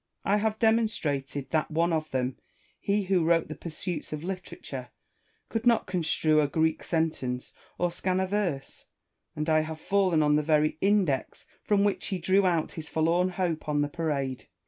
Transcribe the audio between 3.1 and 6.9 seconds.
wrote the Pursuits of Literature, could not construe a Greek